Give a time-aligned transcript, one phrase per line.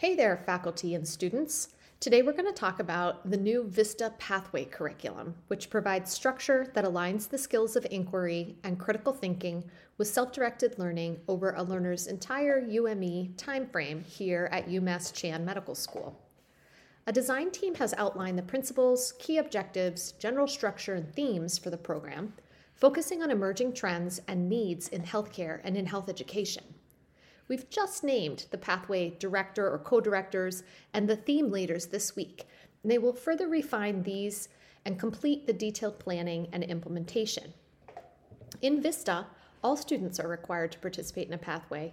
[0.00, 1.68] Hey there, faculty and students.
[2.00, 6.86] Today we're going to talk about the new VISTA Pathway curriculum, which provides structure that
[6.86, 9.62] aligns the skills of inquiry and critical thinking
[9.98, 15.74] with self directed learning over a learner's entire UME timeframe here at UMass Chan Medical
[15.74, 16.18] School.
[17.06, 21.76] A design team has outlined the principles, key objectives, general structure, and themes for the
[21.76, 22.32] program,
[22.74, 26.64] focusing on emerging trends and needs in healthcare and in health education.
[27.50, 30.62] We've just named the pathway director or co directors
[30.94, 32.46] and the theme leaders this week,
[32.84, 34.48] and they will further refine these
[34.84, 37.52] and complete the detailed planning and implementation.
[38.62, 39.26] In VISTA,
[39.64, 41.92] all students are required to participate in a pathway.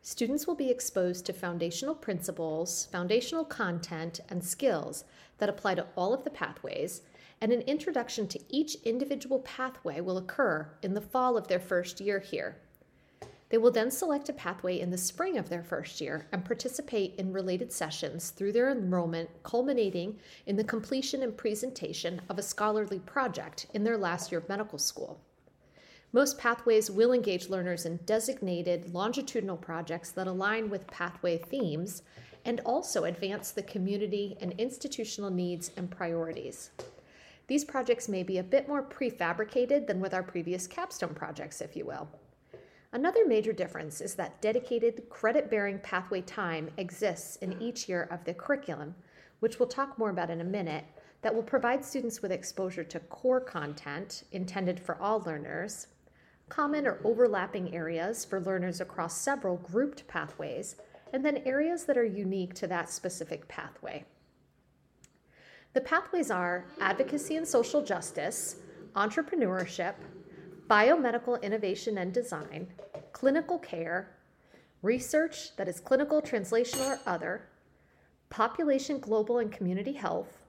[0.00, 5.04] Students will be exposed to foundational principles, foundational content, and skills
[5.36, 7.02] that apply to all of the pathways,
[7.42, 12.00] and an introduction to each individual pathway will occur in the fall of their first
[12.00, 12.56] year here.
[13.54, 17.14] They will then select a pathway in the spring of their first year and participate
[17.18, 22.98] in related sessions through their enrollment, culminating in the completion and presentation of a scholarly
[22.98, 25.20] project in their last year of medical school.
[26.12, 32.02] Most pathways will engage learners in designated longitudinal projects that align with pathway themes
[32.44, 36.70] and also advance the community and institutional needs and priorities.
[37.46, 41.76] These projects may be a bit more prefabricated than with our previous capstone projects, if
[41.76, 42.08] you will.
[42.94, 48.24] Another major difference is that dedicated credit bearing pathway time exists in each year of
[48.24, 48.94] the curriculum,
[49.40, 50.84] which we'll talk more about in a minute,
[51.20, 55.88] that will provide students with exposure to core content intended for all learners,
[56.48, 60.76] common or overlapping areas for learners across several grouped pathways,
[61.12, 64.04] and then areas that are unique to that specific pathway.
[65.72, 68.56] The pathways are advocacy and social justice,
[68.94, 69.94] entrepreneurship,
[70.68, 72.68] biomedical innovation and design,
[73.14, 74.10] clinical care,
[74.82, 77.48] research that is clinical, translational, or other,
[78.28, 80.40] population, global, and community health,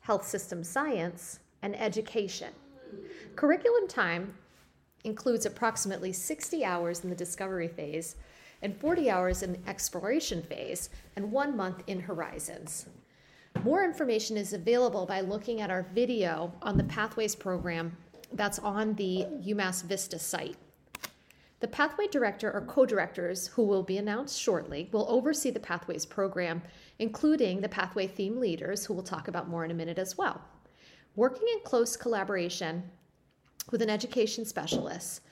[0.00, 2.52] health system science, and education.
[3.34, 4.34] Curriculum time
[5.04, 8.14] includes approximately 60 hours in the discovery phase
[8.62, 12.86] and 40 hours in the exploration phase and one month in horizons.
[13.64, 17.96] More information is available by looking at our video on the Pathways program
[18.32, 20.56] that's on the UMass Vista site.
[21.60, 26.04] The Pathway Director or co directors, who will be announced shortly, will oversee the Pathways
[26.04, 26.62] program,
[26.98, 30.42] including the Pathway theme leaders, who we'll talk about more in a minute as well.
[31.14, 32.82] Working in close collaboration
[33.70, 35.22] with an education specialist,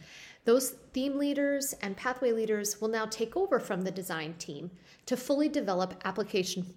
[0.44, 4.70] those theme leaders and pathway leaders will now take over from the design team
[5.06, 6.74] to fully develop application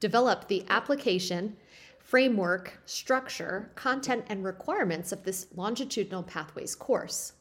[0.00, 1.56] develop the application
[1.98, 7.32] framework, structure, content, and requirements of this longitudinal pathways course.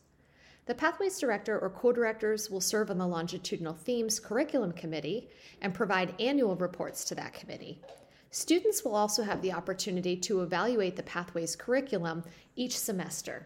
[0.65, 5.27] The Pathways Director or co directors will serve on the Longitudinal Themes Curriculum Committee
[5.61, 7.81] and provide annual reports to that committee.
[8.31, 12.23] Students will also have the opportunity to evaluate the Pathways curriculum
[12.55, 13.45] each semester.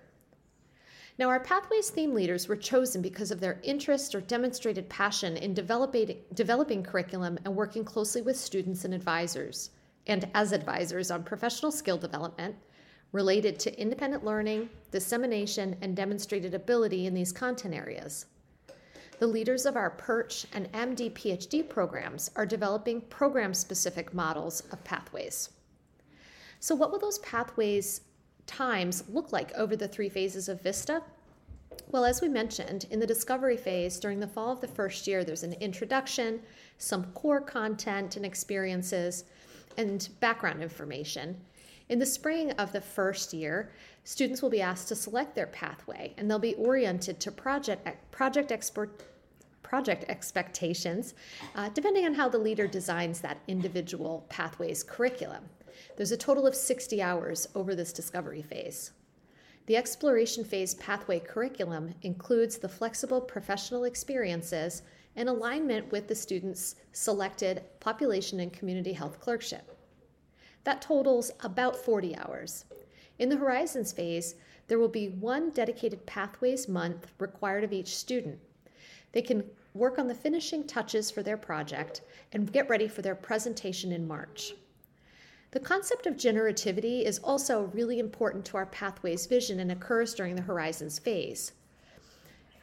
[1.17, 5.55] Now, our Pathways theme leaders were chosen because of their interest or demonstrated passion in
[5.55, 9.71] developing, developing curriculum and working closely with students and advisors
[10.05, 12.55] and as advisors on professional skill development
[13.11, 18.25] related to independent learning, dissemination, and demonstrated ability in these content areas.
[19.19, 24.83] The leaders of our PURCH and MD PhD programs are developing program specific models of
[24.83, 25.49] pathways.
[26.59, 28.01] So, what will those pathways
[28.45, 31.01] times look like over the three phases of VISTA?
[31.89, 35.23] Well, as we mentioned, in the discovery phase during the fall of the first year,
[35.23, 36.41] there's an introduction,
[36.77, 39.23] some core content and experiences,
[39.77, 41.39] and background information.
[41.89, 43.71] In the spring of the first year,
[44.03, 48.51] students will be asked to select their pathway and they'll be oriented to project, project
[48.51, 49.03] expert
[49.63, 51.13] project expectations,
[51.55, 55.43] uh, depending on how the leader designs that individual pathway's curriculum.
[55.97, 58.91] There's a total of 60 hours over this discovery phase.
[59.65, 64.83] The exploration phase pathway curriculum includes the flexible professional experiences
[65.17, 69.76] in alignment with the student's selected population and community health clerkship.
[70.63, 72.65] That totals about 40 hours.
[73.19, 74.35] In the Horizons phase,
[74.67, 78.39] there will be one dedicated Pathways month required of each student.
[79.11, 79.43] They can
[79.73, 82.01] work on the finishing touches for their project
[82.33, 84.53] and get ready for their presentation in March.
[85.51, 90.35] The concept of generativity is also really important to our Pathways vision and occurs during
[90.35, 91.53] the Horizons phase.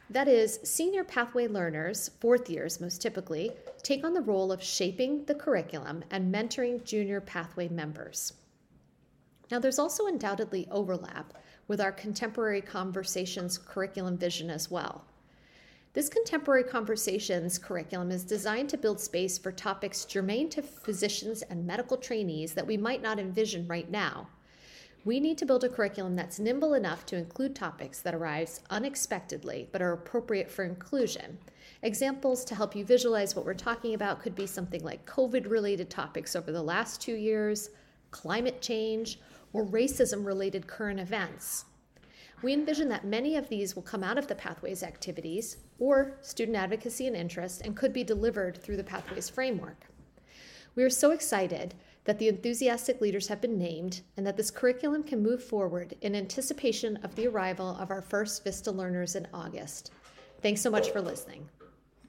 [0.09, 5.25] That is, senior pathway learners, fourth years most typically, take on the role of shaping
[5.25, 8.33] the curriculum and mentoring junior pathway members.
[9.49, 11.33] Now, there's also undoubtedly overlap
[11.67, 15.05] with our contemporary conversations curriculum vision as well.
[15.93, 21.65] This contemporary conversations curriculum is designed to build space for topics germane to physicians and
[21.65, 24.27] medical trainees that we might not envision right now.
[25.05, 29.69] We need to build a curriculum that's nimble enough to include topics that arise unexpectedly
[29.71, 31.37] but are appropriate for inclusion.
[31.83, 35.91] Examples to help you visualize what we're talking about could be something like COVID related
[35.91, 37.69] topics over the last two years,
[38.09, 39.19] climate change,
[39.53, 41.65] or racism related current events.
[42.41, 46.57] We envision that many of these will come out of the Pathways activities or student
[46.57, 49.85] advocacy and interest and could be delivered through the Pathways framework.
[50.73, 51.75] We are so excited
[52.05, 56.15] that the enthusiastic leaders have been named and that this curriculum can move forward in
[56.15, 59.91] anticipation of the arrival of our first VISTA learners in August.
[60.41, 61.49] Thanks so much for listening.